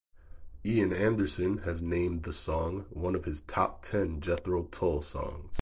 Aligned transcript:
Ian 0.65 0.93
Anderson 0.93 1.59
has 1.59 1.79
named 1.79 2.23
the 2.23 2.33
song 2.33 2.87
one 2.89 3.13
of 3.13 3.25
his 3.25 3.41
top 3.41 3.83
ten 3.83 4.19
Jethro 4.19 4.63
Tull 4.71 5.03
songs. 5.03 5.49